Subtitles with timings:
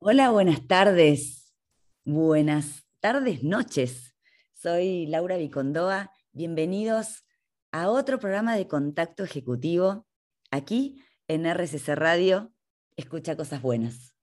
[0.00, 1.52] Hola, buenas tardes.
[2.04, 4.14] Buenas tardes, noches.
[4.54, 6.12] Soy Laura Vicondoa.
[6.30, 7.24] Bienvenidos
[7.72, 10.06] a otro programa de Contacto Ejecutivo
[10.52, 12.52] aquí en RCC Radio.
[12.96, 14.14] Escucha cosas buenas.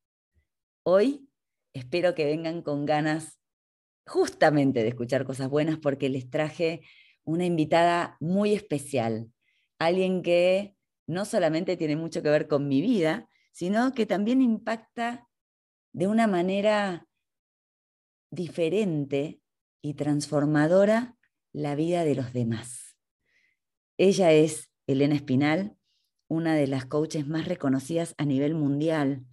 [0.83, 1.27] Hoy
[1.73, 3.41] espero que vengan con ganas
[4.07, 6.83] justamente de escuchar cosas buenas porque les traje
[7.25, 9.29] una invitada muy especial,
[9.77, 15.27] alguien que no solamente tiene mucho que ver con mi vida, sino que también impacta
[15.95, 17.07] de una manera
[18.29, 19.39] diferente
[19.81, 21.17] y transformadora
[21.53, 22.97] la vida de los demás.
[23.97, 25.77] Ella es Elena Espinal,
[26.27, 29.25] una de las coaches más reconocidas a nivel mundial,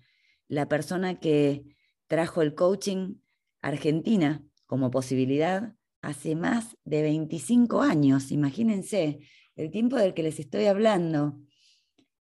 [0.47, 1.65] la persona que
[2.07, 3.17] trajo el coaching
[3.61, 9.19] Argentina como posibilidad hace más de 25 años, imagínense
[9.57, 11.41] el tiempo del que les estoy hablando.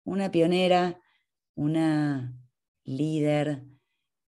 [0.04, 1.00] Una pionera,
[1.56, 2.32] una
[2.84, 3.64] líder,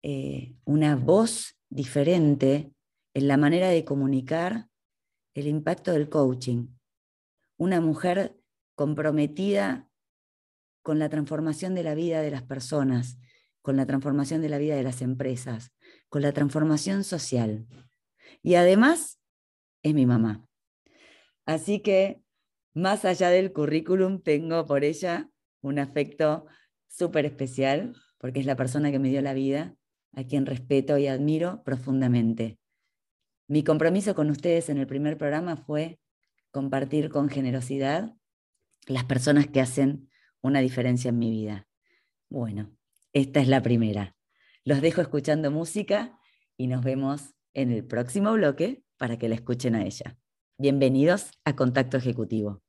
[0.02, 2.72] eh, una voz diferente
[3.14, 4.68] en la manera de comunicar
[5.34, 6.68] el impacto del coaching.
[7.58, 8.38] Una mujer
[8.76, 9.90] comprometida
[10.82, 13.18] con la transformación de la vida de las personas,
[13.62, 15.74] con la transformación de la vida de las empresas,
[16.08, 17.68] con la transformación social.
[18.42, 19.20] Y además
[19.84, 20.46] es mi mamá.
[21.46, 22.22] Así que,
[22.74, 25.30] más allá del currículum, tengo por ella
[25.62, 26.46] un afecto
[26.88, 29.76] súper especial, porque es la persona que me dio la vida
[30.14, 32.60] a quien respeto y admiro profundamente.
[33.48, 36.00] Mi compromiso con ustedes en el primer programa fue
[36.52, 38.16] compartir con generosidad
[38.88, 40.10] las personas que hacen
[40.42, 41.68] una diferencia en mi vida.
[42.30, 42.76] Bueno,
[43.14, 44.16] esta es la primera.
[44.64, 46.20] Los dejo escuchando música
[46.58, 50.18] y nos vemos en el próximo bloque para que la escuchen a ella.
[50.58, 52.62] Bienvenidos a Contacto Ejecutivo.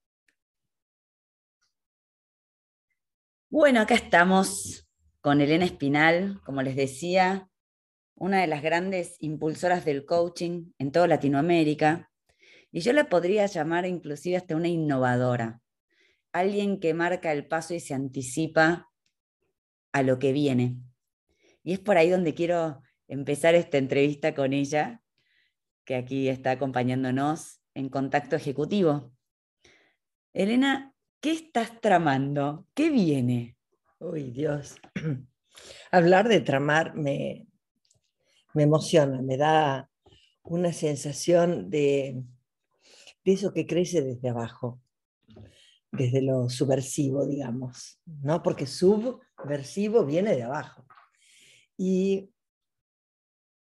[3.50, 4.88] Bueno, acá estamos
[5.20, 7.48] con Elena Espinal, como les decía,
[8.14, 12.10] una de las grandes impulsoras del coaching en toda Latinoamérica,
[12.72, 15.60] y yo la podría llamar inclusive hasta una innovadora,
[16.32, 18.90] alguien que marca el paso y se anticipa
[19.92, 20.76] a lo que viene.
[21.62, 25.02] Y es por ahí donde quiero empezar esta entrevista con ella,
[25.84, 29.12] que aquí está acompañándonos en contacto ejecutivo.
[30.32, 32.66] Elena, ¿qué estás tramando?
[32.74, 33.56] ¿Qué viene?
[34.00, 34.76] Uy, Dios.
[35.92, 37.46] Hablar de tramar me,
[38.54, 39.90] me emociona, me da
[40.42, 42.24] una sensación de,
[43.24, 44.80] de eso que crece desde abajo,
[45.92, 48.42] desde lo subversivo, digamos, ¿no?
[48.42, 50.86] Porque subversivo viene de abajo.
[51.76, 52.30] Y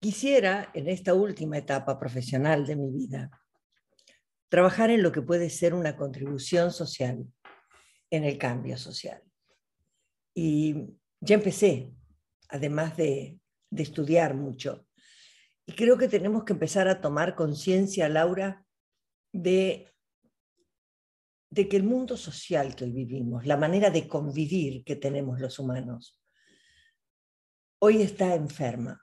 [0.01, 3.31] quisiera, en esta última etapa profesional de mi vida,
[4.49, 7.25] trabajar en lo que puede ser una contribución social,
[8.09, 9.24] en el cambio social.
[10.35, 10.75] Y
[11.21, 11.95] ya empecé,
[12.49, 13.39] además de,
[13.71, 14.87] estudiar mucho.
[15.65, 18.65] Y creo que tenemos que empezar a tomar conciencia, Laura,
[19.33, 19.91] de,
[21.49, 25.59] de que el mundo social que hoy vivimos, la manera de convivir que tenemos los
[25.59, 26.21] humanos,
[27.79, 29.01] hoy está enferma.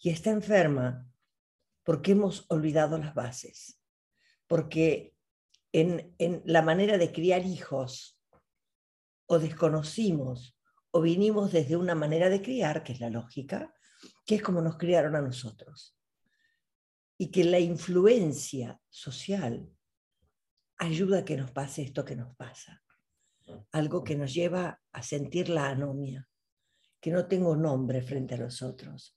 [0.00, 1.08] Y está enferma
[1.84, 3.80] porque hemos olvidado las bases,
[4.46, 5.14] porque
[5.72, 8.17] en, en la manera de criar hijos
[9.28, 10.58] o desconocimos
[10.90, 13.74] o vinimos desde una manera de criar, que es la lógica,
[14.26, 15.96] que es como nos criaron a nosotros.
[17.18, 19.68] Y que la influencia social
[20.78, 22.82] ayuda a que nos pase esto que nos pasa.
[23.72, 26.26] Algo que nos lleva a sentir la anomia,
[27.00, 29.16] que no tengo nombre frente a los otros,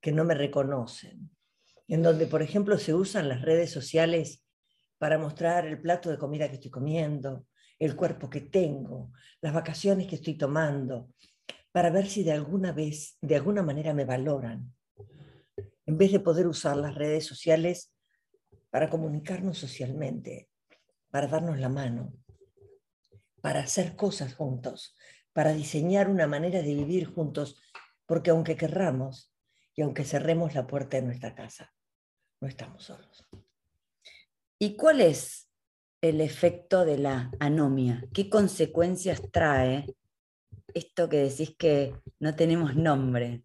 [0.00, 1.30] que no me reconocen.
[1.86, 4.44] En donde, por ejemplo, se usan las redes sociales
[4.98, 7.46] para mostrar el plato de comida que estoy comiendo,
[7.84, 11.12] el cuerpo que tengo, las vacaciones que estoy tomando,
[11.72, 14.72] para ver si de alguna vez, de alguna manera me valoran,
[15.86, 17.92] en vez de poder usar las redes sociales
[18.70, 20.48] para comunicarnos socialmente,
[21.10, 22.12] para darnos la mano,
[23.40, 24.94] para hacer cosas juntos,
[25.32, 27.60] para diseñar una manera de vivir juntos,
[28.06, 29.34] porque aunque querramos
[29.74, 31.74] y aunque cerremos la puerta de nuestra casa,
[32.40, 33.26] no estamos solos.
[34.60, 35.51] ¿Y cuál es
[36.02, 38.04] el efecto de la anomia?
[38.12, 39.86] ¿Qué consecuencias trae
[40.74, 43.44] esto que decís que no tenemos nombre?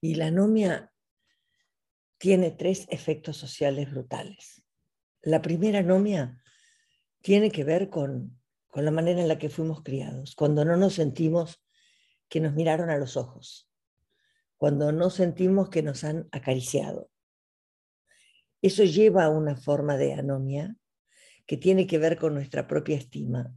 [0.00, 0.92] Y la anomia
[2.18, 4.62] tiene tres efectos sociales brutales.
[5.22, 6.40] La primera anomia
[7.20, 10.94] tiene que ver con, con la manera en la que fuimos criados, cuando no nos
[10.94, 11.62] sentimos
[12.28, 13.68] que nos miraron a los ojos,
[14.56, 17.09] cuando no sentimos que nos han acariciado,
[18.62, 20.76] eso lleva a una forma de anomia
[21.46, 23.54] que tiene que ver con nuestra propia estima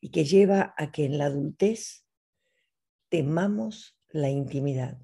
[0.00, 2.04] y que lleva a que en la adultez
[3.08, 4.98] temamos la intimidad,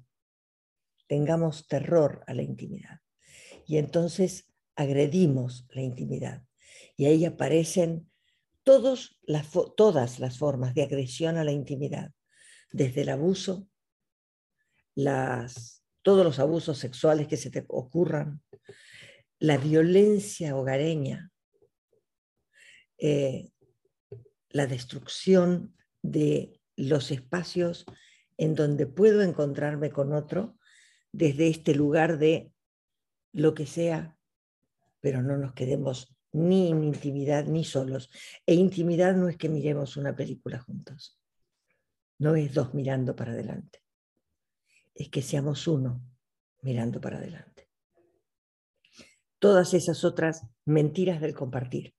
[1.07, 2.99] tengamos terror a la intimidad.
[3.65, 6.43] Y entonces agredimos la intimidad.
[6.97, 8.11] Y ahí aparecen
[8.63, 12.11] todos las, todas las formas de agresión a la intimidad,
[12.71, 13.67] desde el abuso,
[14.93, 18.41] las, todos los abusos sexuales que se te ocurran,
[19.41, 21.31] la violencia hogareña,
[22.99, 23.49] eh,
[24.49, 27.85] la destrucción de los espacios
[28.37, 30.59] en donde puedo encontrarme con otro
[31.11, 32.53] desde este lugar de
[33.33, 34.15] lo que sea,
[34.99, 38.11] pero no nos quedemos ni en intimidad ni solos.
[38.45, 41.19] E intimidad no es que miremos una película juntos,
[42.19, 43.81] no es dos mirando para adelante,
[44.93, 45.99] es que seamos uno
[46.61, 47.60] mirando para adelante.
[49.41, 51.95] Todas esas otras mentiras del compartir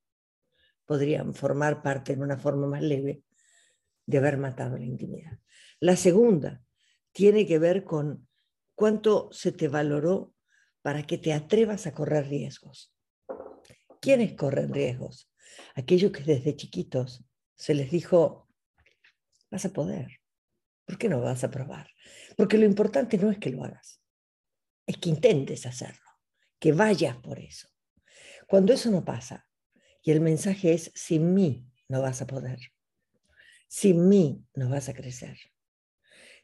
[0.85, 3.21] podrían formar parte en una forma más leve
[4.05, 5.37] de haber matado la intimidad.
[5.81, 6.63] La segunda
[7.11, 8.29] tiene que ver con
[8.75, 10.33] cuánto se te valoró
[10.81, 12.95] para que te atrevas a correr riesgos.
[13.99, 15.29] ¿Quiénes corren riesgos?
[15.75, 17.25] Aquellos que desde chiquitos
[17.55, 18.47] se les dijo,
[19.51, 20.21] vas a poder.
[20.85, 21.89] ¿Por qué no vas a probar?
[22.37, 24.01] Porque lo importante no es que lo hagas,
[24.87, 26.09] es que intentes hacerlo,
[26.63, 27.67] que vayas por eso.
[28.47, 29.49] Cuando eso no pasa,
[30.01, 32.57] y el mensaje es, sin mí no vas a poder.
[33.67, 35.37] Sin mí no vas a crecer.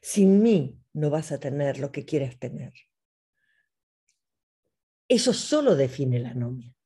[0.02, 2.74] Sin mí no vas a tener lo que quieras tener.
[5.08, 6.76] Eso solo define la anomia.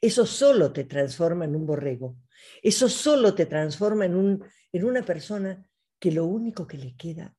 [0.00, 2.16] Eso solo te transforma en un borrego.
[2.62, 7.36] Eso solo te transforma en, un, en una persona que lo único que le queda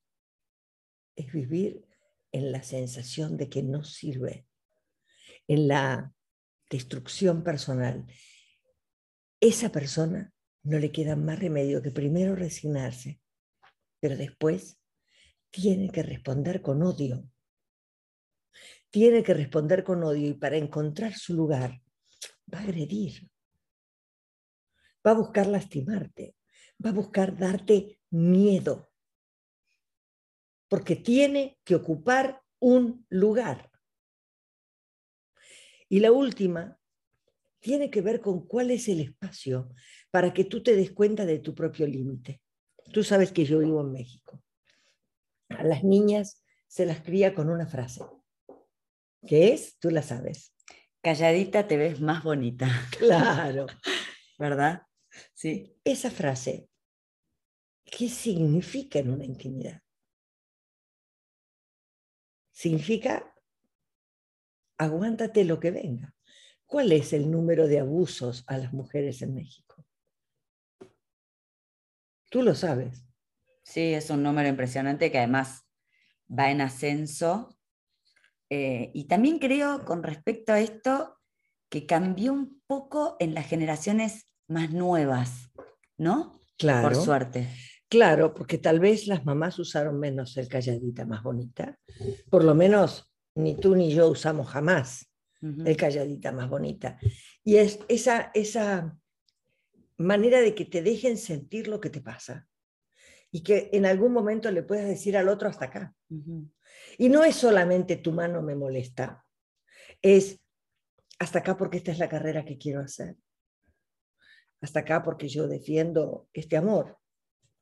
[1.16, 1.88] es vivir
[2.30, 4.46] en la sensación de que no sirve,
[5.50, 6.14] en la
[6.70, 8.06] destrucción personal
[9.40, 10.32] esa persona
[10.62, 13.20] no le queda más remedio que primero resignarse,
[13.98, 14.78] pero después
[15.50, 17.28] tiene que responder con odio.
[18.90, 21.82] Tiene que responder con odio y para encontrar su lugar
[22.52, 23.28] va a agredir.
[25.04, 26.36] Va a buscar lastimarte,
[26.84, 28.92] va a buscar darte miedo,
[30.68, 33.69] porque tiene que ocupar un lugar.
[35.90, 36.78] Y la última
[37.58, 39.74] tiene que ver con cuál es el espacio
[40.10, 42.40] para que tú te des cuenta de tu propio límite.
[42.92, 44.40] Tú sabes que yo vivo en México.
[45.48, 48.04] A las niñas se las cría con una frase.
[49.26, 49.78] ¿Qué es?
[49.80, 50.54] Tú la sabes.
[51.02, 52.68] Calladita te ves más bonita.
[52.96, 53.66] Claro.
[54.38, 54.82] ¿Verdad?
[55.34, 55.76] Sí.
[55.82, 56.68] Esa frase,
[57.84, 59.82] ¿qué significa en una intimidad?
[62.52, 63.29] Significa
[64.80, 66.14] aguántate lo que venga.
[66.64, 69.84] ¿Cuál es el número de abusos a las mujeres en México?
[72.30, 73.04] Tú lo sabes.
[73.62, 75.66] Sí, es un número impresionante que además
[76.30, 77.58] va en ascenso.
[78.48, 81.18] Eh, y también creo con respecto a esto
[81.68, 85.50] que cambió un poco en las generaciones más nuevas,
[85.98, 86.40] ¿no?
[86.56, 86.88] Claro.
[86.88, 87.48] Por suerte.
[87.88, 91.78] Claro, porque tal vez las mamás usaron menos el calladita más bonita.
[92.30, 93.09] Por lo menos
[93.40, 95.10] ni tú ni yo usamos jamás
[95.42, 96.98] el calladita más bonita.
[97.42, 98.96] Y es esa, esa
[99.96, 102.46] manera de que te dejen sentir lo que te pasa
[103.30, 105.94] y que en algún momento le puedas decir al otro hasta acá.
[106.98, 109.24] Y no es solamente tu mano me molesta,
[110.02, 110.40] es
[111.18, 113.16] hasta acá porque esta es la carrera que quiero hacer.
[114.60, 116.98] Hasta acá porque yo defiendo este amor.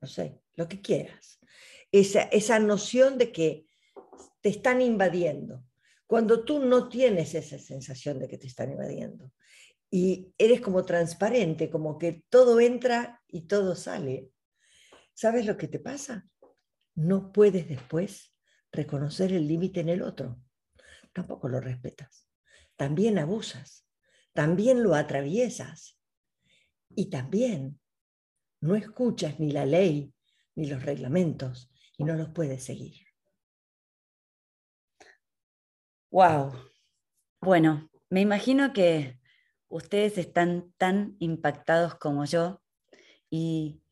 [0.01, 1.41] No sé, lo que quieras.
[1.91, 3.67] Esa, esa noción de que
[4.41, 5.65] te están invadiendo
[6.09, 9.31] cuando tú no tienes esa sensación de que te están invadiendo
[9.91, 14.31] y eres como transparente, como que todo entra y todo sale,
[15.13, 16.27] ¿sabes lo que te pasa?
[16.95, 18.35] No puedes después
[18.73, 20.41] reconocer el límite en el otro.
[21.13, 22.27] Tampoco lo respetas.
[22.77, 23.87] También abusas.
[24.33, 26.01] También lo atraviesas.
[26.89, 27.81] Y también
[28.63, 30.15] no escuchas ni la ley
[30.55, 33.08] ni los reglamentos y no los puedes seguir.
[36.11, 36.55] Wow.
[37.43, 39.21] Bueno, me imagino que
[39.69, 42.63] ustedes están tan impactados como yo
[43.29, 43.83] y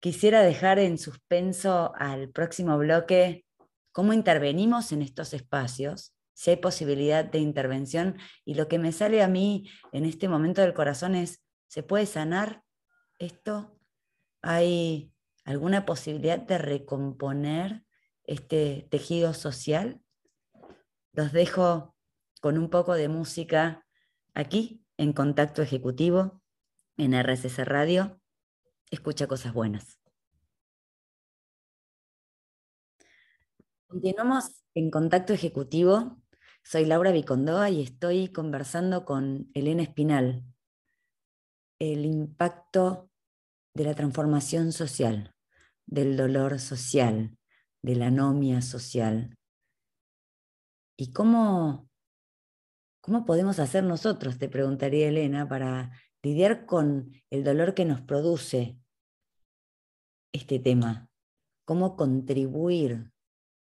[0.00, 3.44] quisiera dejar en suspenso al próximo bloque
[3.90, 9.20] cómo intervenimos en estos espacios, si hay posibilidad de intervención y lo que me sale
[9.24, 12.62] a mí en este momento del corazón es, ¿se puede sanar
[13.18, 13.76] esto?
[14.42, 15.12] ¿Hay
[15.44, 17.84] alguna posibilidad de recomponer
[18.22, 20.00] este tejido social?
[21.12, 21.94] Los dejo
[22.40, 23.86] con un poco de música
[24.34, 26.42] aquí en Contacto Ejecutivo,
[26.96, 28.20] en RSS Radio.
[28.90, 29.98] Escucha cosas buenas.
[33.86, 36.20] Continuamos en contacto ejecutivo.
[36.62, 40.44] Soy Laura Vicondoa y estoy conversando con Elena Espinal.
[41.78, 43.10] El impacto
[43.72, 45.34] de la transformación social,
[45.86, 47.38] del dolor social,
[47.80, 49.37] de la anomia social.
[51.00, 51.88] ¿Y cómo,
[53.00, 58.80] cómo podemos hacer nosotros, te preguntaría Elena, para lidiar con el dolor que nos produce
[60.32, 61.08] este tema?
[61.64, 63.12] ¿Cómo contribuir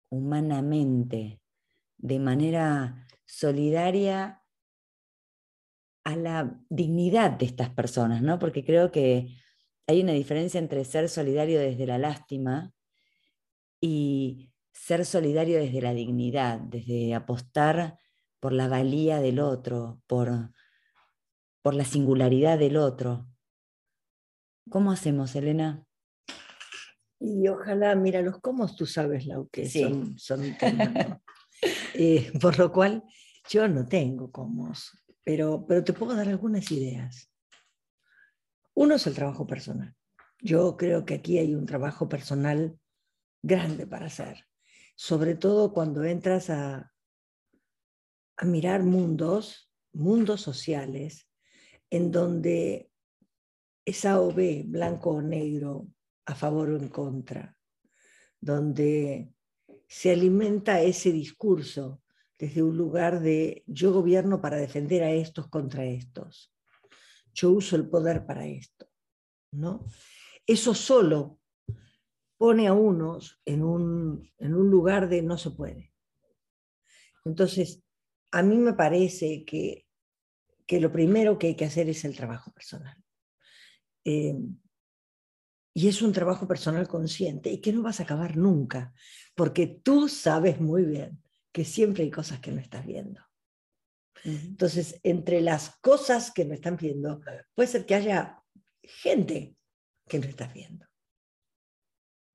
[0.09, 1.39] humanamente,
[1.97, 4.43] de manera solidaria
[6.03, 8.39] a la dignidad de estas personas, ¿no?
[8.39, 9.37] Porque creo que
[9.85, 12.73] hay una diferencia entre ser solidario desde la lástima
[13.79, 17.99] y ser solidario desde la dignidad, desde apostar
[18.39, 20.51] por la valía del otro, por,
[21.61, 23.27] por la singularidad del otro.
[24.69, 25.85] ¿Cómo hacemos, Elena?
[27.19, 30.41] Y ojalá, mira, los cómo tú sabes, lo que son, son
[31.93, 33.03] eh, por lo cual
[33.49, 34.71] yo no tengo cómo,
[35.23, 37.29] pero, pero te puedo dar algunas ideas.
[38.73, 39.93] Uno es el trabajo personal.
[40.39, 42.79] Yo creo que aquí hay un trabajo personal
[43.43, 44.48] grande para hacer,
[44.99, 46.93] sobre todo cuando entras a,
[48.35, 51.29] a mirar mundos, mundos sociales,
[51.89, 52.91] en donde
[53.85, 55.87] es A o B, blanco o negro,
[56.25, 57.57] a favor o en contra,
[58.41, 59.33] donde
[59.87, 62.01] se alimenta ese discurso
[62.37, 66.53] desde un lugar de yo gobierno para defender a estos contra estos,
[67.33, 68.91] yo uso el poder para esto,
[69.53, 69.85] ¿no?
[70.45, 71.38] Eso solo
[72.39, 75.93] pone a unos en un, en un lugar de no se puede.
[77.25, 77.83] Entonces,
[78.31, 79.85] a mí me parece que,
[80.65, 82.97] que lo primero que hay que hacer es el trabajo personal.
[84.05, 84.37] Eh,
[85.73, 88.93] y es un trabajo personal consciente y que no vas a acabar nunca,
[89.35, 93.21] porque tú sabes muy bien que siempre hay cosas que no estás viendo.
[94.23, 97.21] Entonces, entre las cosas que no están viendo,
[97.53, 98.41] puede ser que haya
[98.81, 99.57] gente
[100.07, 100.88] que no estás viendo.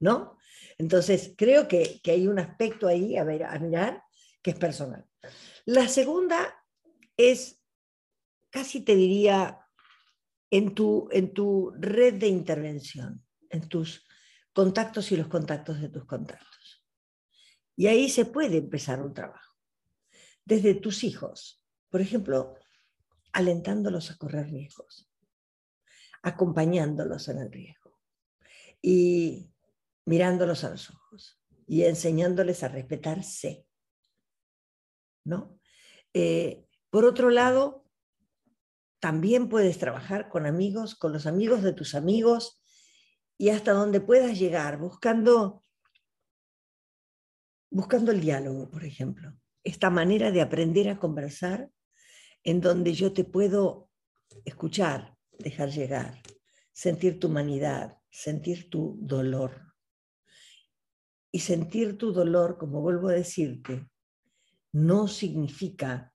[0.01, 0.39] ¿No?
[0.79, 4.03] Entonces, creo que, que hay un aspecto ahí a, ver, a mirar
[4.43, 5.07] que es personal.
[5.65, 6.55] La segunda
[7.17, 7.63] es,
[8.51, 9.61] casi te diría,
[10.51, 14.07] en tu, en tu red de intervención, en tus
[14.53, 16.85] contactos y los contactos de tus contactos.
[17.77, 19.55] Y ahí se puede empezar un trabajo.
[20.45, 22.55] Desde tus hijos, por ejemplo,
[23.33, 25.11] alentándolos a correr riesgos,
[26.23, 27.99] acompañándolos en el riesgo
[28.81, 29.51] y
[30.05, 33.67] mirándolos a los ojos y enseñándoles a respetarse.
[35.25, 35.59] ¿No?
[36.13, 37.85] Eh, por otro lado,
[39.01, 42.63] también puedes trabajar con amigos, con los amigos de tus amigos
[43.37, 45.63] y hasta donde puedas llegar, buscando,
[47.71, 49.35] buscando el diálogo, por ejemplo.
[49.63, 51.71] Esta manera de aprender a conversar
[52.45, 53.91] en donde yo te puedo
[54.45, 56.23] escuchar, dejar llegar,
[56.73, 59.74] sentir tu humanidad, sentir tu dolor.
[61.35, 63.89] Y sentir tu dolor, como vuelvo a decirte,
[64.73, 66.15] no significa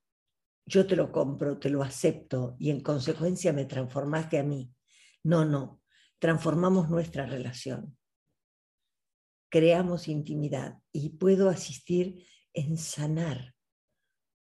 [0.66, 4.72] yo te lo compro, te lo acepto y en consecuencia me transformaste a mí.
[5.24, 5.82] No, no,
[6.20, 7.98] transformamos nuestra relación.
[9.50, 12.24] Creamos intimidad y puedo asistir
[12.54, 13.56] en sanar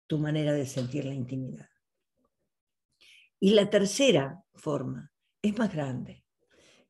[0.07, 1.71] tu manera de sentir la intimidad.
[3.41, 6.25] Y la tercera forma es más grande.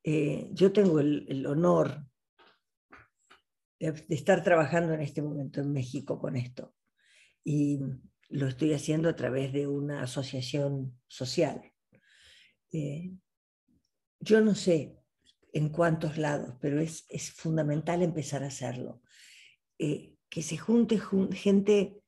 [0.02, 2.04] Eh, yo tengo el, honor
[3.90, 6.74] de, estar trabajando en este momento en México con esto.
[7.44, 7.80] Y
[8.28, 11.72] lo estoy haciendo a través de una asociación social.
[12.70, 13.12] Eh,
[14.20, 14.96] yo no sé
[15.52, 19.02] en cuántos lados, pero es, fundamental empezar a hacerlo.
[19.78, 20.98] Eh, que se junte
[21.32, 22.00] gente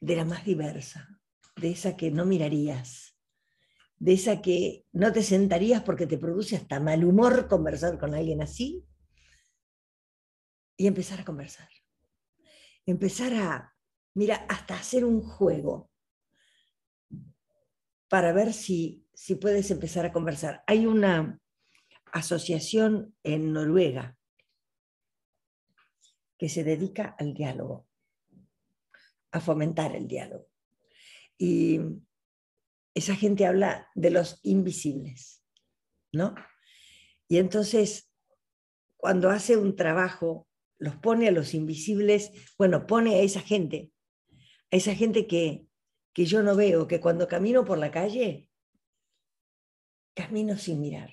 [0.00, 1.20] de la más diversa,
[1.56, 3.18] de esa que no mirarías,
[3.98, 8.40] de esa que no te sentarías porque te produce hasta mal humor conversar con alguien
[8.40, 8.86] así,
[10.80, 11.68] y empezar a conversar.
[12.86, 13.76] Empezar a,
[14.14, 15.90] mira, hasta hacer un juego
[18.08, 20.64] para ver si, si puedes empezar a conversar.
[20.66, 21.38] Hay una
[22.12, 24.16] asociación en Noruega
[26.38, 27.86] que se dedica al diálogo,
[29.32, 30.48] a fomentar el diálogo.
[31.36, 31.78] Y
[32.94, 35.44] esa gente habla de los invisibles,
[36.10, 36.34] ¿no?
[37.28, 38.10] Y entonces,
[38.96, 40.46] cuando hace un trabajo,
[40.80, 43.92] los pone a los invisibles, bueno, pone a esa gente
[44.70, 45.66] a esa gente que,
[46.12, 48.48] que yo no veo, que cuando camino por la calle,
[50.14, 51.12] camino sin mirar.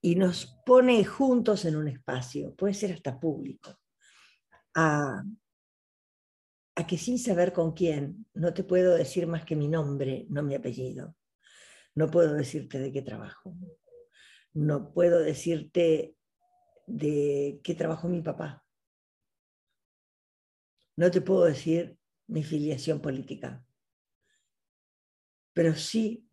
[0.00, 3.78] Y nos pone juntos en un espacio, puede ser hasta público,
[4.74, 5.22] a,
[6.76, 10.42] a que sin saber con quién, no te puedo decir más que mi nombre, no
[10.42, 11.16] mi apellido.
[11.94, 13.56] No puedo decirte de qué trabajo.
[14.52, 16.14] No puedo decirte
[16.88, 18.64] de qué trabajo mi papá.
[20.96, 23.64] No te puedo decir mi filiación política.
[25.52, 26.28] Pero sí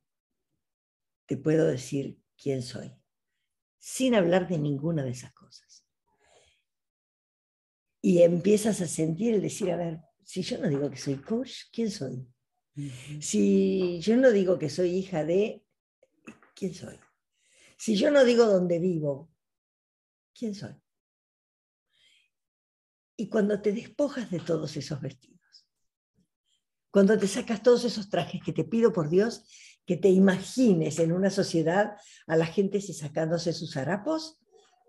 [1.26, 2.96] te puedo decir quién soy,
[3.80, 5.86] sin hablar de ninguna de esas cosas.
[8.02, 11.64] Y empiezas a sentir el decir, a ver, si yo no digo que soy coach,
[11.72, 12.28] ¿quién soy?
[13.20, 15.64] Si yo no digo que soy hija de,
[16.56, 17.00] ¿quién soy?
[17.78, 19.35] Si yo no digo dónde vivo,
[20.38, 20.76] ¿quién soy?
[23.18, 25.68] Y cuando te despojas de todos esos vestidos,
[26.92, 29.46] cuando te sacas todos esos trajes que te pido por Dios,
[29.86, 31.96] que te imagines en una sociedad
[32.28, 34.40] a la gente sacándose sus harapos,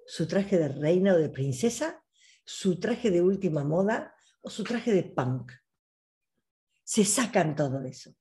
[0.06, 2.02] su traje de reina o de princesa,
[2.44, 5.52] su traje de última moda o su traje de punk
[6.86, 8.14] se sacan todo eso.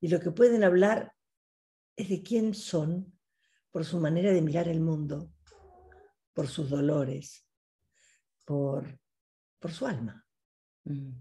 [0.00, 1.14] Y lo que pueden hablar
[1.94, 3.16] es de quién son
[3.70, 5.32] por su manera de mirar el mundo,
[6.32, 7.46] por sus dolores,
[8.44, 8.98] por,
[9.58, 10.26] por su alma.
[10.84, 11.12] Mm.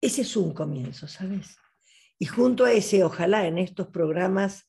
[0.00, 1.56] Ese es un comienzo, ¿sabes?
[2.18, 4.68] Y junto a ese, ojalá en estos programas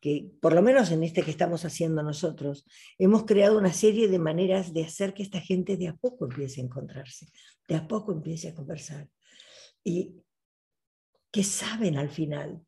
[0.00, 2.66] que, por lo menos en este que estamos haciendo nosotros,
[2.98, 6.60] hemos creado una serie de maneras de hacer que esta gente de a poco empiece
[6.60, 7.26] a encontrarse,
[7.66, 9.08] de a poco empiece a conversar.
[9.82, 10.16] Y
[11.30, 12.64] que saben al final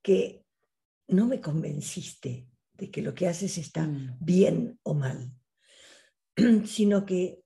[0.00, 0.44] que
[1.08, 2.46] no me convenciste
[2.78, 4.16] de que lo que haces está mm.
[4.20, 5.30] bien o mal,
[6.64, 7.42] sino que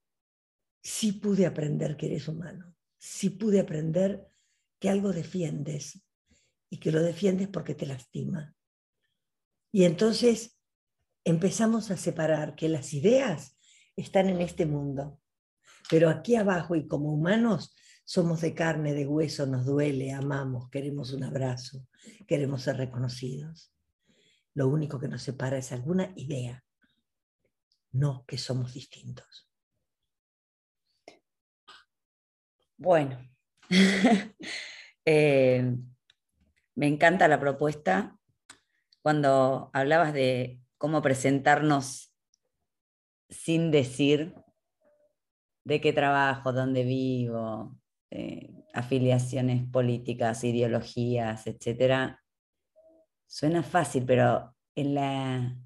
[0.82, 4.28] sí pude aprender que eres humano, sí pude aprender
[4.78, 6.04] que algo defiendes
[6.70, 8.54] y que lo defiendes porque te lastima
[9.72, 10.58] y entonces
[11.24, 13.58] empezamos a separar que las ideas
[13.96, 15.18] están en este mundo,
[15.90, 21.12] pero aquí abajo y como humanos somos de carne, de hueso, nos duele, amamos, queremos
[21.14, 21.86] un abrazo,
[22.26, 23.73] queremos ser reconocidos.
[24.54, 26.62] Lo único que nos separa es alguna idea,
[27.93, 29.49] no que somos distintos.
[32.76, 33.19] Bueno,
[35.04, 35.76] eh,
[36.75, 38.19] me encanta la propuesta
[39.02, 42.12] cuando hablabas de cómo presentarnos
[43.28, 44.34] sin decir
[45.65, 47.78] de qué trabajo, dónde vivo,
[48.10, 52.19] eh, afiliaciones políticas, ideologías, etc.
[53.32, 55.56] Suena fácil, pero en la,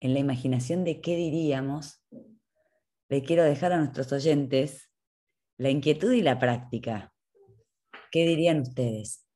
[0.00, 2.04] en la imaginación de qué diríamos,
[3.08, 4.90] le quiero dejar a nuestros oyentes
[5.56, 7.12] la inquietud y la práctica.
[8.12, 9.26] ¿Qué dirían ustedes?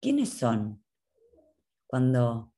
[0.00, 0.84] ¿Quiénes son
[1.86, 2.52] cuando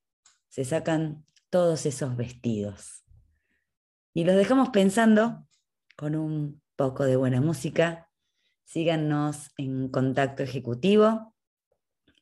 [0.48, 3.04] se sacan todos esos vestidos.
[4.12, 5.46] Y los dejamos pensando
[5.96, 8.10] con un poco de buena música.
[8.64, 11.34] Síganos en contacto ejecutivo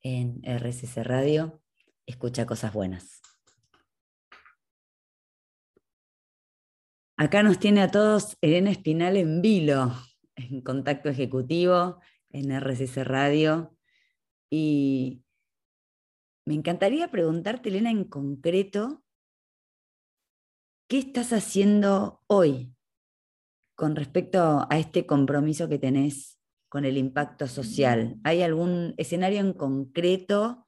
[0.02, 1.61] en RCC Radio.
[2.07, 3.21] Escucha cosas buenas.
[7.19, 9.92] Acá nos tiene a todos Elena Espinal en vilo,
[10.37, 13.77] en contacto ejecutivo, en RCC Radio.
[14.51, 15.25] Y
[16.45, 19.03] me encantaría preguntarte, Elena, en concreto,
[20.88, 22.73] ¿qué estás haciendo hoy
[23.75, 26.38] con respecto a este compromiso que tenés
[26.69, 28.21] con el impacto social?
[28.23, 30.65] ¿Hay algún escenario en concreto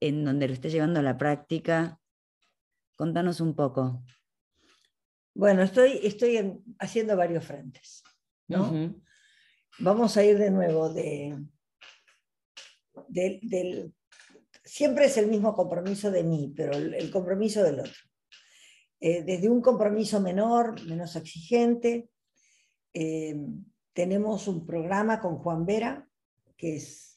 [0.00, 2.00] en donde lo estés llevando a la práctica?
[2.96, 4.02] Contanos un poco.
[5.34, 8.02] Bueno, estoy, estoy haciendo varios frentes.
[9.78, 11.38] Vamos a ir de nuevo de,
[13.08, 13.94] del
[14.70, 17.92] siempre es el mismo compromiso de mí, pero el, compromiso del otro.
[19.00, 22.08] Eh, desde un compromiso menor, menos exigente,
[22.94, 23.34] eh,
[23.92, 26.08] tenemos un programa con Juan Vera,
[26.56, 27.09] que es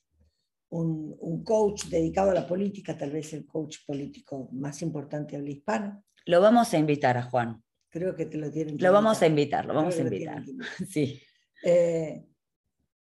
[0.81, 5.49] un, un, coach dedicado a la política, tal vez el coach político más importante del
[5.49, 6.03] hispano.
[6.25, 7.61] Lo vamos a invitar a Juan.
[7.89, 10.43] Creo que te lo tienen Lo vamos a invitar, lo vamos a invitar.
[10.89, 11.21] Sí.
[11.63, 12.25] Eh,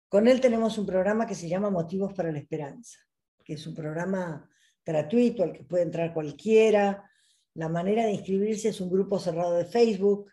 [0.07, 2.99] con él tenemos un programa que se llama Motivos para la Esperanza
[3.49, 4.47] que es un programa
[4.85, 7.09] gratuito al que puede entrar cualquiera.
[7.55, 10.31] La manera de inscribirse es un grupo cerrado de Facebook.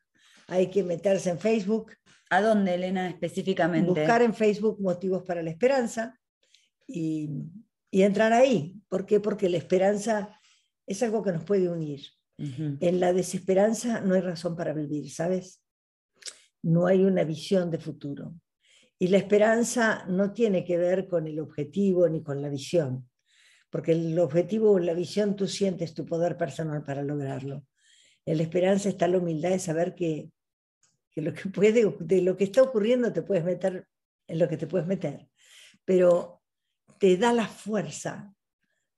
[0.49, 1.93] Hay que meterse en Facebook.
[2.29, 3.89] ¿A dónde, Elena, específicamente?
[3.89, 6.21] Buscar en Facebook Motivos para la Esperanza
[6.87, 7.31] y,
[7.91, 8.81] entrar ahí.
[8.89, 9.21] ¿Por qué?
[9.21, 10.39] Porque la esperanza
[10.87, 12.03] es algo que nos puede unir.
[12.39, 15.63] En la desesperanza no hay razón para vivir, ¿sabes?
[16.63, 18.35] No hay una visión de futuro.
[18.99, 23.09] Y la esperanza no tiene que ver con el objetivo ni con la visión,
[23.71, 27.65] porque el objetivo o la visión tú sientes tu poder personal para lograrlo.
[28.27, 30.31] En la esperanza está la humildad de saber que,
[31.11, 33.87] que lo que puede, de lo que está ocurriendo te puedes meter
[34.29, 35.29] en lo que te puedes meter,
[35.85, 36.36] pero
[36.99, 38.35] te da la fuerza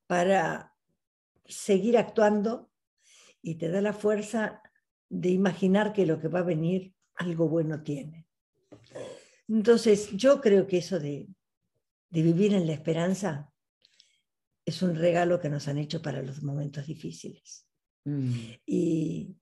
[0.07, 0.75] para
[1.45, 2.71] seguir actuando
[3.43, 4.63] y te da la fuerza
[5.09, 8.27] de imaginar que lo que va a venir algo bueno tiene.
[9.49, 11.29] Entonces, yo creo que eso de,
[12.11, 13.53] vivir en la esperanza
[14.65, 17.67] es un regalo que nos han hecho para los momentos difíciles.
[18.05, 18.33] Mm.
[18.67, 19.37] Y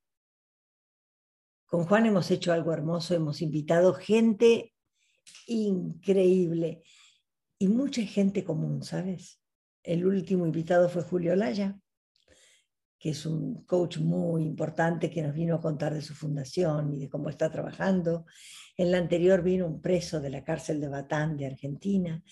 [1.67, 4.75] con Juan hemos hecho algo hermoso, hemos invitado gente
[5.47, 6.83] increíble
[7.59, 9.41] y mucha gente común, ¿sabes?
[9.83, 11.79] El último invitado fue Julio Laya,
[12.99, 16.99] que es un coach muy importante que nos vino a contar de su fundación y
[16.99, 18.27] de cómo está trabajando.
[18.77, 22.23] En la anterior vino un preso de la cárcel de Batán de Argentina.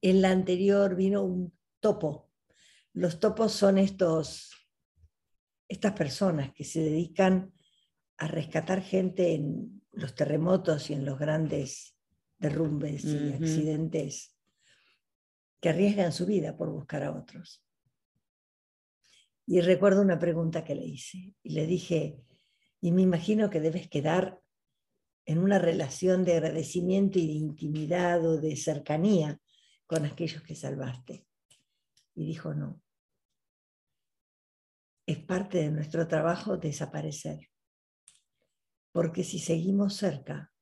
[0.00, 2.30] En la anterior vino un topo.
[2.92, 4.50] Los topos son estos,
[5.68, 7.52] estas personas que se dedican
[8.16, 11.96] a rescatar gente en los terremotos y en los grandes
[12.38, 14.33] derrumbes y accidentes
[15.64, 17.64] que arriesgan su vida por buscar a otros.
[19.46, 22.20] Y recuerdo una pregunta que le hice y le dije,
[22.82, 24.38] y me imagino que debes quedar
[25.24, 29.40] en una relación de agradecimiento y de intimidad o de cercanía
[29.86, 31.26] con aquellos que salvaste.
[32.14, 32.82] Y dijo, no.
[35.06, 37.48] Es parte de nuestro trabajo desaparecer.
[38.92, 40.52] Porque si seguimos cerca,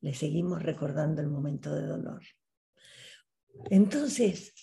[0.00, 2.22] le seguimos recordando el momento de dolor.
[3.70, 4.54] Entonces,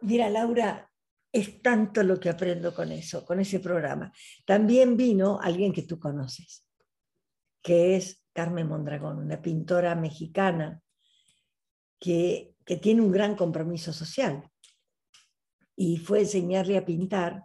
[0.00, 0.90] mira, Laura,
[1.32, 4.12] es tanto lo que aprendo con eso, con ese programa.
[4.44, 6.66] También vino alguien que tú conoces,
[7.62, 10.82] que es Carmen Mondragón, una pintora mexicana
[11.98, 14.48] que, que tiene un gran compromiso social.
[15.74, 17.44] Y fue enseñarle a pintar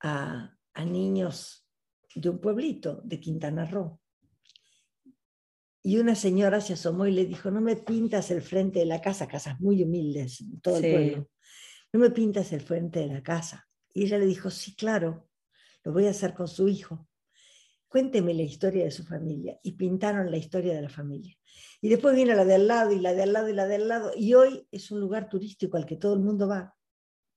[0.00, 1.66] a, a niños
[2.14, 4.00] de un pueblito de Quintana Roo.
[5.84, 9.00] Y una señora se asomó y le dijo, no me pintas el frente de la
[9.00, 11.28] casa, casas muy humildes, todo el pueblo
[11.94, 13.68] no me pintas el frente de la casa.
[13.92, 15.28] Y ella le dijo, sí, claro,
[15.84, 17.06] lo voy a hacer con su hijo.
[17.86, 19.60] Cuénteme la historia de su familia.
[19.62, 21.36] Y pintaron la historia de la familia.
[21.80, 23.76] Y después viene la de al lado y la de al lado y la de
[23.76, 24.10] al lado.
[24.16, 26.74] Y hoy es un lugar turístico al que todo el mundo va.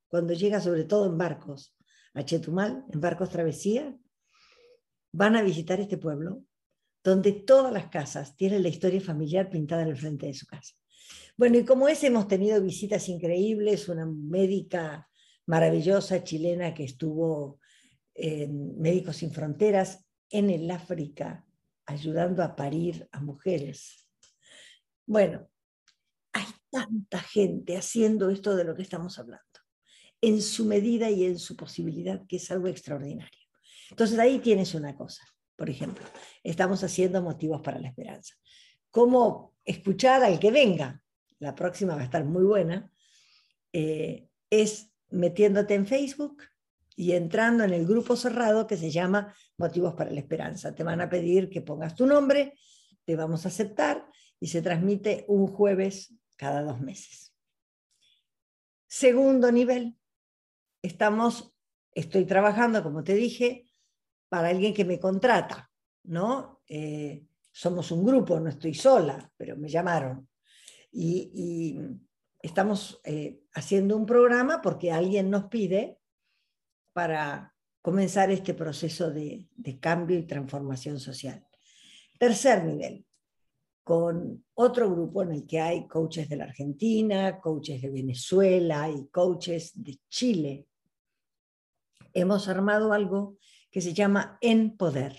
[0.07, 1.77] Cuando llega sobre todo en barcos
[2.15, 3.95] a Chetumal, en barcos travesía,
[5.12, 6.41] van a visitar este pueblo
[7.07, 10.73] donde todas las casas tienen la historia familiar pintada en el frente de su casa.
[11.37, 15.09] Bueno, y como es, hemos tenido visitas increíbles, una médica
[15.45, 17.61] maravillosa chilena que estuvo
[18.13, 21.45] en Médicos Sin Fronteras en el África,
[21.85, 24.05] ayudando a parir a mujeres.
[25.05, 25.47] Bueno,
[26.33, 29.45] hay tanta gente haciendo esto de lo que estamos hablando,
[30.19, 33.47] en su medida y en su posibilidad, que es algo extraordinario.
[33.91, 35.23] Entonces ahí tienes una cosa,
[35.57, 36.05] por ejemplo,
[36.43, 38.33] estamos haciendo motivos para la esperanza.
[38.89, 41.03] ¿Cómo escuchar al que venga?
[41.39, 42.91] la próxima va a estar muy buena,
[43.73, 46.43] eh, es metiéndote en Facebook
[46.95, 50.73] y entrando en el grupo cerrado que se llama Motivos para la Esperanza.
[50.73, 52.57] Te van a pedir que pongas tu nombre,
[53.05, 54.05] te vamos a aceptar
[54.39, 57.33] y se transmite un jueves cada dos meses.
[58.87, 59.97] Segundo nivel,
[60.81, 61.53] estamos,
[61.93, 63.66] estoy trabajando, como te dije,
[64.29, 65.69] para alguien que me contrata,
[66.03, 66.61] ¿no?
[66.67, 70.27] Eh, somos un grupo, no estoy sola, pero me llamaron
[70.91, 71.79] y,
[72.39, 75.99] estamos eh, haciendo un programa porque alguien nos pide
[76.93, 81.45] para comenzar este proceso de, de cambio y transformación social.
[82.17, 83.05] Tercer nivel,
[83.83, 89.07] con otro grupo en el que hay coaches de la Argentina, coaches de Venezuela y
[89.07, 90.67] coaches de Chile.
[92.13, 93.37] Hemos armado algo
[93.71, 95.17] que se llama En Poder,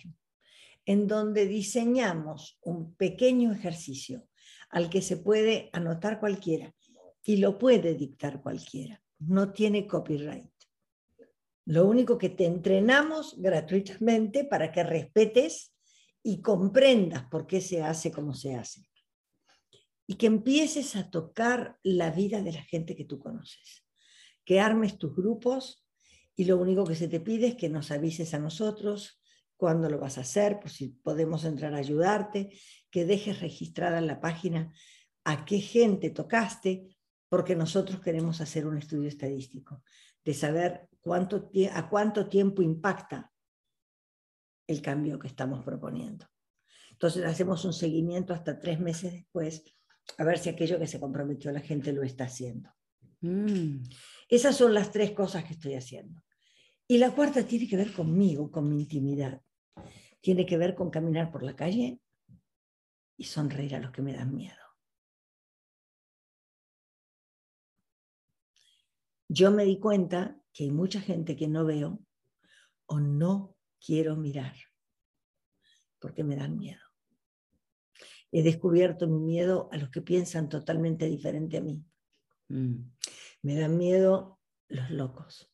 [0.84, 4.26] en donde diseñamos un pequeño ejercicio
[4.70, 6.74] al que se puede anotar cualquiera
[7.22, 9.02] y lo puede dictar cualquiera.
[9.18, 10.50] No tiene copyright.
[11.66, 15.74] Lo único que te entrenamos gratuitamente para que respetes
[16.22, 18.88] y comprendas por qué se hace como se hace.
[20.06, 23.84] Y que empieces a tocar la vida de la gente que tú conoces.
[24.46, 25.86] Que armes tus grupos
[26.38, 29.20] y lo único que se te pide es que nos avises a nosotros,
[29.56, 32.56] cuándo lo vas a hacer, por si podemos entrar a ayudarte,
[32.92, 34.72] que dejes registrada en la página
[35.24, 36.96] a qué gente tocaste,
[37.28, 39.82] porque nosotros queremos hacer un estudio estadístico
[40.24, 43.32] de saber cuánto, a cuánto tiempo impacta
[44.68, 46.24] el cambio que estamos proponiendo.
[46.92, 49.64] Entonces hacemos un seguimiento hasta tres meses después
[50.16, 52.70] a ver si aquello que se comprometió la gente lo está haciendo.
[53.22, 53.82] Mm.
[54.28, 56.22] Esas son las tres cosas que estoy haciendo.
[56.88, 59.40] Y la cuarta tiene que ver conmigo, con mi intimidad
[60.20, 62.00] tiene que ver con caminar por la calle
[63.16, 64.56] y sonreír a los que me dan miedo.
[69.28, 72.00] Yo me di cuenta que hay mucha gente que no veo
[72.86, 74.54] o no quiero mirar
[75.98, 76.80] porque me dan miedo.
[78.30, 81.82] He descubierto mi miedo a los que piensan totalmente diferente a mí.
[82.48, 82.90] Mm.
[83.42, 85.50] Me dan miedo los locos.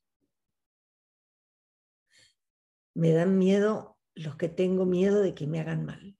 [2.94, 6.16] Me dan miedo los que tengo miedo de que me hagan mal,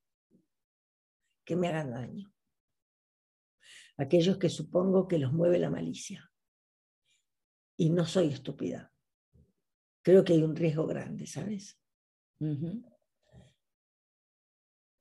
[1.44, 2.32] que me hagan daño.
[3.96, 6.30] Aquellos que supongo que los mueve la malicia.
[7.76, 8.92] Y no soy estúpida.
[10.02, 11.80] Creo que hay un riesgo grande, ¿sabes?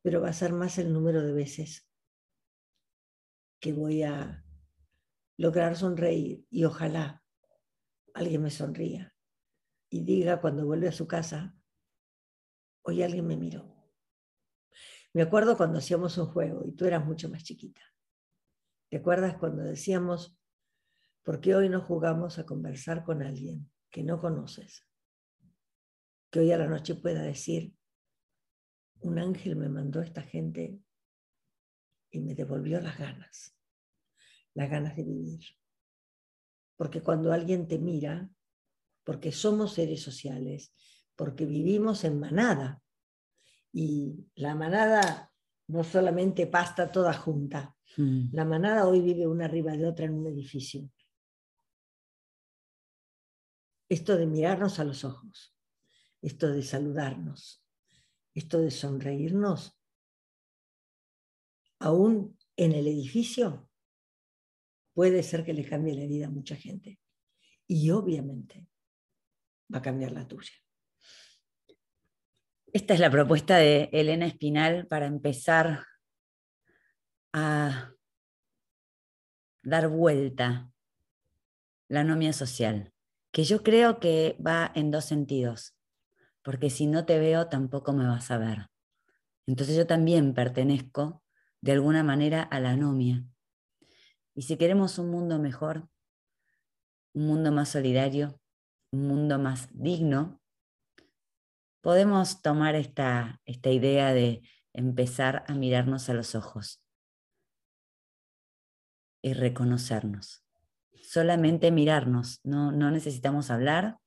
[0.01, 1.89] Pero va a ser más el número de veces
[3.59, 4.45] que voy a
[5.37, 7.23] lograr sonreír y ojalá
[8.13, 9.15] alguien me sonría
[9.89, 11.55] y diga cuando vuelve a su casa,
[12.83, 13.73] hoy alguien me miró.
[15.13, 17.81] Me acuerdo cuando hacíamos un juego y tú eras mucho más chiquita.
[18.89, 20.37] ¿Te acuerdas cuando decíamos,
[21.23, 24.87] ¿por qué hoy no jugamos a conversar con alguien que no conoces?
[26.31, 27.75] Que hoy a la noche pueda decir,
[29.01, 30.79] un ángel me mandó esta gente
[32.09, 33.57] y me devolvió las ganas,
[34.53, 35.43] las ganas de vivir.
[36.75, 38.29] Porque cuando alguien te mira,
[39.03, 40.73] porque somos seres sociales,
[41.15, 42.81] porque vivimos en manada,
[43.71, 45.33] y la manada
[45.67, 48.27] no solamente pasta toda junta, hmm.
[48.31, 50.89] la manada hoy vive una arriba de otra en un edificio.
[53.89, 55.55] Esto de mirarnos a los ojos,
[56.21, 57.63] esto de saludarnos,
[58.33, 59.79] esto de sonreírnos,
[61.79, 63.69] aún en el edificio,
[64.93, 66.99] puede ser que le cambie la vida a mucha gente.
[67.67, 68.67] Y obviamente
[69.73, 70.53] va a cambiar la tuya.
[72.75, 75.85] Esta es la propuesta de Elena Espinal para empezar
[77.31, 77.91] a
[79.61, 80.71] dar vuelta
[81.87, 82.91] la anomia social,
[83.31, 85.77] que yo creo que va en dos sentidos,
[86.41, 88.69] porque si no te veo tampoco me vas a ver.
[89.45, 91.23] Entonces yo también pertenezco
[91.61, 93.23] de alguna manera a la anomia.
[94.33, 95.87] Y si queremos un mundo mejor,
[97.13, 98.41] un mundo más solidario,
[98.91, 100.42] un mundo más digno,
[101.83, 104.41] podemos tomar esta, esta idea de
[104.71, 106.81] empezar a mirarnos a los ojos
[109.21, 110.45] y reconocernos.
[111.03, 113.97] Solamente mirarnos, no, no necesitamos hablar,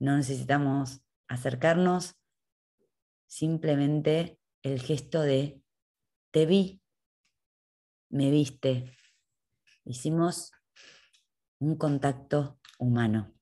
[0.00, 2.16] no necesitamos acercarnos,
[3.28, 5.62] simplemente el gesto de
[6.32, 6.82] te vi,
[8.08, 8.92] me viste.
[9.84, 10.50] Hicimos
[11.60, 13.39] un contacto humano.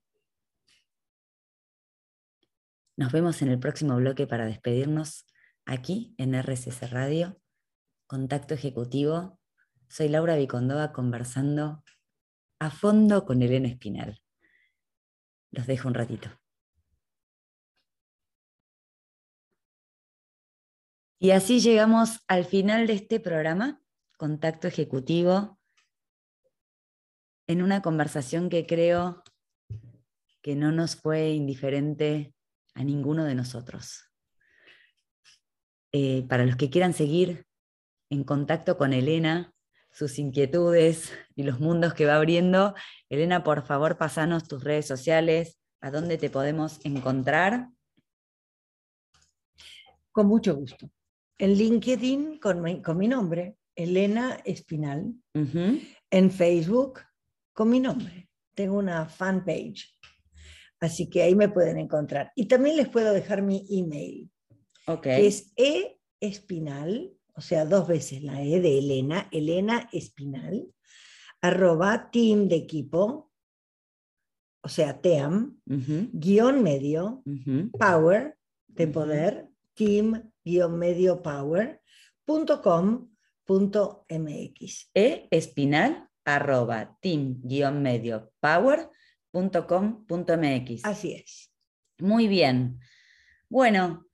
[2.99, 5.25] Nos vemos en el próximo bloque para despedirnos
[5.65, 7.39] aquí en RCC Radio,
[8.07, 9.39] Contacto Ejecutivo.
[9.87, 11.81] Soy Laura Vicondoa conversando
[12.59, 14.21] a fondo con Elena Espinal.
[15.49, 16.29] Los dejo un ratito.
[21.19, 23.81] Y así llegamos al final de este programa,
[24.17, 25.57] Contacto Ejecutivo,
[27.47, 29.23] en una conversación que creo
[30.41, 32.35] que no nos fue indiferente
[32.73, 34.09] a ninguno de nosotros.
[35.91, 37.45] Eh, para los que quieran seguir
[38.09, 39.53] en contacto con Elena,
[39.91, 42.75] sus inquietudes y los mundos que va abriendo,
[43.09, 47.69] Elena, por favor, pasanos tus redes sociales, a dónde te podemos encontrar.
[50.11, 50.89] Con mucho gusto.
[51.37, 55.13] En LinkedIn con mi, nombre, Elena Espinal.
[55.33, 56.99] En Facebook
[57.53, 58.29] con mi nombre.
[58.53, 59.98] Tengo una fanpage
[60.79, 62.31] Así que ahí me pueden encontrar.
[62.35, 64.29] Y también les puedo dejar mi email,
[65.01, 65.53] que es
[66.19, 70.67] espinal, o sea, dos veces la E de Elena, Elena Espinal,
[71.41, 73.31] arroba team de equipo,
[74.61, 77.23] o sea, TEAM, guion medio,
[77.77, 78.37] power
[78.67, 81.81] de poder, team guion medio power,
[82.25, 83.09] punto com,
[83.45, 84.91] punto mx.
[84.93, 88.89] E espinal, arroba team guion medio power,
[89.31, 90.85] .com.mx.
[90.85, 91.51] Así es.
[91.99, 92.79] Muy bien.
[93.49, 94.05] Bueno,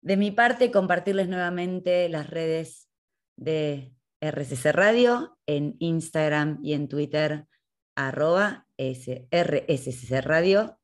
[0.00, 2.88] de mi parte, compartirles nuevamente las redes
[3.36, 7.46] de RCC Radio en Instagram y en Twitter,
[7.94, 10.78] arroba RSC Radio,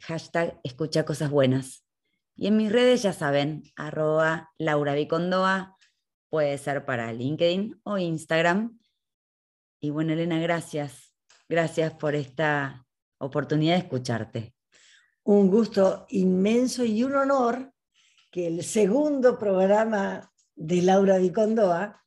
[0.00, 1.84] hashtag escucha cosas buenas.
[2.34, 5.76] Y en mis redes ya saben, arroba Laura Vicondoa,
[6.28, 8.78] puede ser para LinkedIn o Instagram.
[9.80, 11.05] Y bueno, Elena, gracias
[11.48, 12.86] Gracias por esta
[13.18, 14.54] oportunidad de escucharte.
[15.24, 17.72] Un gusto inmenso y un honor
[18.30, 22.04] que el segundo programa de Laura Vicondoa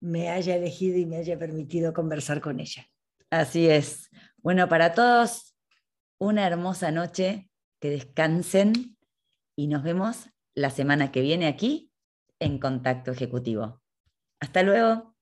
[0.00, 2.86] me haya elegido y me haya permitido conversar con ella.
[3.30, 4.10] Así es.
[4.38, 5.56] Bueno, para todos,
[6.18, 8.96] una hermosa noche, que descansen
[9.56, 11.90] y nos vemos la semana que viene aquí
[12.38, 13.82] en Contacto Ejecutivo.
[14.40, 15.15] Hasta luego.